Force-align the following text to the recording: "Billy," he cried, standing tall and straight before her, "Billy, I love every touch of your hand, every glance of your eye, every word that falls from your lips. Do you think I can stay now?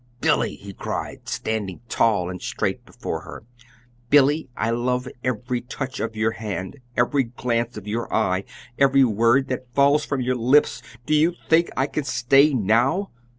"Billy," 0.19 0.55
he 0.55 0.73
cried, 0.73 1.29
standing 1.29 1.79
tall 1.87 2.27
and 2.27 2.41
straight 2.41 2.83
before 2.87 3.21
her, 3.21 3.43
"Billy, 4.09 4.49
I 4.57 4.71
love 4.71 5.07
every 5.23 5.61
touch 5.61 5.99
of 5.99 6.15
your 6.15 6.31
hand, 6.31 6.77
every 6.97 7.25
glance 7.25 7.77
of 7.77 7.85
your 7.85 8.11
eye, 8.11 8.45
every 8.79 9.03
word 9.03 9.47
that 9.49 9.67
falls 9.75 10.03
from 10.03 10.21
your 10.21 10.33
lips. 10.35 10.81
Do 11.05 11.13
you 11.13 11.35
think 11.49 11.69
I 11.77 11.85
can 11.85 12.03
stay 12.03 12.51
now? 12.51 13.11